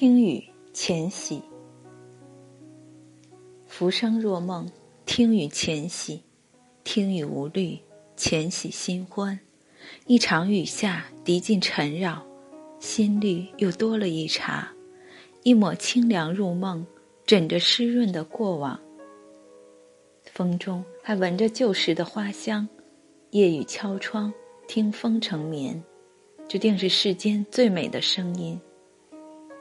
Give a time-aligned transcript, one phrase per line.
[0.00, 1.42] 听雨浅喜，
[3.66, 4.70] 浮生若梦，
[5.04, 6.22] 听雨浅喜，
[6.84, 7.76] 听雨无虑，
[8.14, 9.40] 浅喜心欢。
[10.06, 12.24] 一场雨下，涤尽尘扰，
[12.78, 14.72] 心绿又多了一茬。
[15.42, 16.86] 一抹清凉入梦，
[17.26, 18.78] 枕着湿润的过往。
[20.32, 22.68] 风中还闻着旧时的花香，
[23.30, 24.32] 夜雨敲窗，
[24.68, 25.82] 听风成眠，
[26.46, 28.56] 这定是世间最美的声音。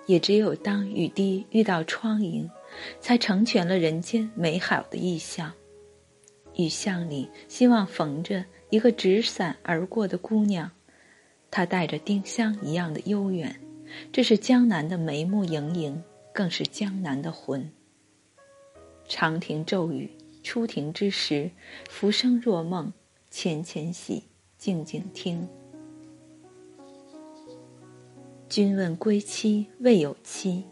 [0.07, 2.49] 也只有当雨滴遇到窗棂，
[2.99, 5.53] 才成全了人间美好的意象。
[6.55, 10.71] 雨巷里，希望逢着一个纸伞而过的姑娘，
[11.51, 13.59] 她带着丁香一样的悠远。
[14.12, 16.03] 这是江南的眉目盈盈，
[16.34, 17.71] 更是江南的魂。
[19.07, 20.12] 长亭骤雨，
[20.43, 21.51] 初停之时，
[21.89, 22.91] 浮生若梦，
[23.29, 24.23] 浅浅喜，
[24.57, 25.48] 静静听。
[28.58, 30.63] 君问归期未有期，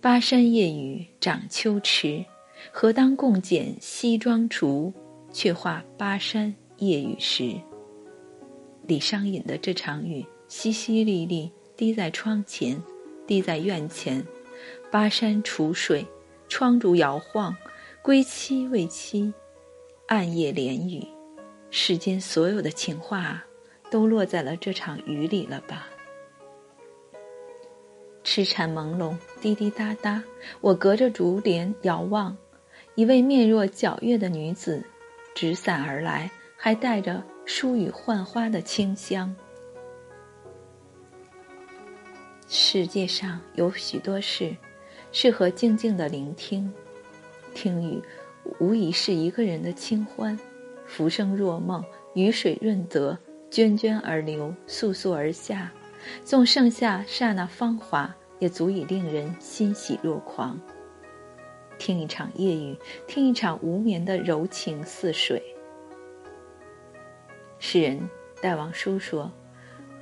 [0.00, 2.24] 巴山夜雨涨秋池。
[2.72, 4.92] 何当共剪西窗烛，
[5.32, 7.54] 却话巴山夜雨时。
[8.88, 12.82] 李商隐的这场雨淅淅沥沥滴在窗前，
[13.24, 14.26] 滴在院前。
[14.90, 16.04] 巴山楚水，
[16.48, 17.56] 窗烛摇晃，
[18.02, 19.32] 归期未期，
[20.08, 21.06] 暗夜连雨。
[21.70, 23.44] 世间所有的情话，
[23.92, 25.88] 都落在了这场雨里了吧？
[28.30, 30.22] 痴缠朦胧，滴滴答答。
[30.60, 32.36] 我隔着竹帘遥望，
[32.94, 34.84] 一位面若皎月的女子，
[35.34, 39.34] 执伞而来，还带着疏雨浣花的清香。
[42.48, 44.54] 世界上有许多事，
[45.10, 46.70] 适合静静的聆听。
[47.54, 47.98] 听雨，
[48.60, 50.38] 无疑是一个人的清欢。
[50.86, 51.82] 浮生若梦，
[52.12, 53.18] 雨水润泽，
[53.50, 55.72] 涓涓而流，簌簌而下。
[56.24, 60.58] 纵盛夏刹那芳华，也足以令人欣喜若狂。
[61.78, 62.76] 听一场夜雨，
[63.06, 65.42] 听一场无眠的柔情似水。
[67.58, 68.08] 诗人
[68.40, 69.30] 戴望舒说：“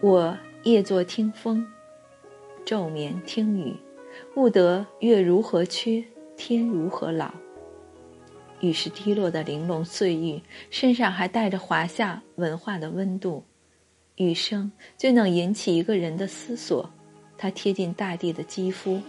[0.00, 1.66] 我夜坐听风，
[2.64, 3.76] 昼眠听雨，
[4.34, 6.04] 悟得月如何缺，
[6.36, 7.32] 天如何老。
[8.60, 13.44] 雨是滴落的玲珑碎玉，身上还带着华夏文化的温度。”
[14.16, 16.88] 雨声最能引起一个人的思索，
[17.36, 19.00] 它贴近大地的肌肤，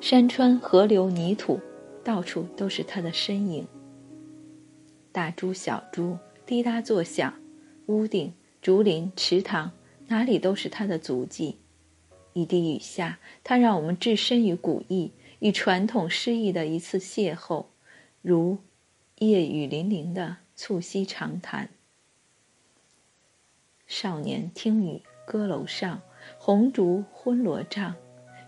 [0.00, 1.60] 山川河流泥土，
[2.02, 3.66] 到处都是它的身影。
[5.12, 7.32] 大珠小珠滴答作响，
[7.86, 9.70] 屋顶、竹林、池塘，
[10.08, 11.56] 哪里都是它的足迹。
[12.32, 17.66] 一滴雨下，它让我们置身于古意，与传统诗意的一次邂逅，
[18.20, 18.58] 如
[19.18, 21.70] 夜雨霖铃的促膝长谈。
[23.86, 26.02] 少年听雨歌楼上，
[26.38, 27.94] 红烛昏罗帐；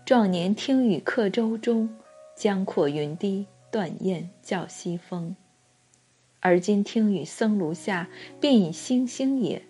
[0.05, 1.89] 壮年听雨客舟中，
[2.35, 5.33] 江阔云低断雁叫西风。
[6.41, 8.09] 而今听雨僧庐下，
[8.41, 9.61] 便已星星也。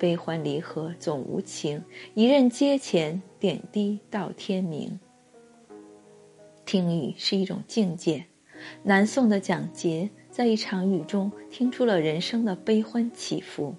[0.00, 4.98] 悲欢离合总无情，一任阶前点滴到天明。
[6.64, 8.26] 听雨是一种境界。
[8.82, 13.72] 南宋的蒋捷在一场雨中听出了人生的悲欢起伏。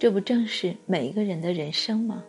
[0.00, 2.24] 这不正是每一个人的人生吗？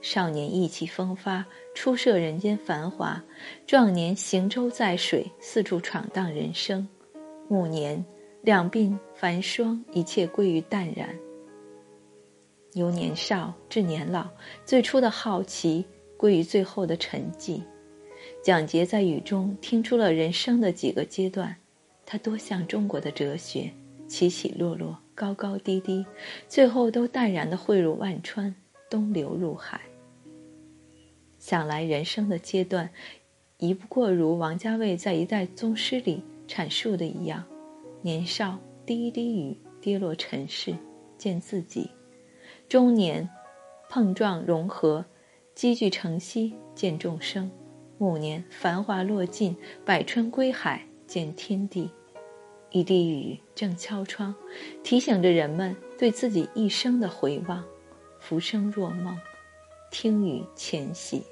[0.00, 3.22] 少年意气风发，初涉人间繁华；
[3.66, 6.86] 壮年行舟在水，四处闯荡人生；
[7.50, 8.02] 暮年
[8.40, 11.14] 两鬓繁霜，一切归于淡然。
[12.72, 14.26] 由年少至年老，
[14.64, 15.84] 最初的好奇
[16.16, 17.60] 归于最后的沉寂。
[18.42, 21.54] 蒋捷在雨中听出了人生的几个阶段，
[22.06, 23.70] 它多像中国的哲学，
[24.08, 24.98] 起起落落。
[25.16, 26.04] 高高低低，
[26.46, 28.54] 最后都淡然的汇入万川，
[28.90, 29.80] 东流入海。
[31.38, 32.90] 想来人生的阶段，
[33.56, 37.42] 一不过如王家卫在一代宗师里阐述的一样：
[38.02, 40.76] 年少第一滴雨跌落尘世，
[41.16, 41.88] 见自己；
[42.68, 43.26] 中年
[43.88, 45.06] 碰撞融合，
[45.54, 47.48] 积聚成溪，见众生；
[47.96, 51.90] 暮年繁华落尽，百川归海，见天地。
[52.76, 54.34] 一滴雨正敲窗，
[54.84, 57.64] 提醒着人们对自己一生的回望。
[58.20, 59.18] 浮生若梦，
[59.90, 61.22] 听雨浅喜。